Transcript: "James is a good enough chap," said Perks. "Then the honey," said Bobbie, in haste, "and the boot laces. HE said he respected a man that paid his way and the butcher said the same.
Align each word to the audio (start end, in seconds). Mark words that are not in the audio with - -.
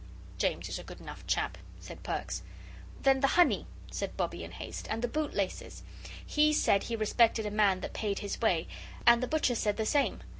"James 0.39 0.67
is 0.67 0.79
a 0.79 0.83
good 0.83 0.99
enough 0.99 1.27
chap," 1.27 1.59
said 1.79 2.01
Perks. 2.01 2.41
"Then 3.03 3.19
the 3.19 3.27
honey," 3.37 3.67
said 3.91 4.17
Bobbie, 4.17 4.43
in 4.43 4.53
haste, 4.53 4.87
"and 4.89 5.03
the 5.03 5.07
boot 5.07 5.35
laces. 5.35 5.83
HE 6.25 6.53
said 6.53 6.81
he 6.85 6.95
respected 6.95 7.45
a 7.45 7.51
man 7.51 7.81
that 7.81 7.93
paid 7.93 8.17
his 8.17 8.41
way 8.41 8.67
and 9.05 9.21
the 9.21 9.27
butcher 9.27 9.53
said 9.53 9.77
the 9.77 9.85
same. 9.85 10.23